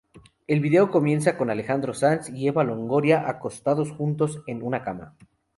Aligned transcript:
El 0.47 0.61
video 0.61 0.89
comienza 0.89 1.37
con 1.37 1.51
Alejandro 1.51 1.93
Sanz 1.93 2.27
y 2.31 2.47
Eva 2.47 2.63
Longoria 2.63 3.29
acostados 3.29 3.91
juntos 3.91 4.41
en 4.47 4.63
una 4.63 4.81
cama. 4.83 5.13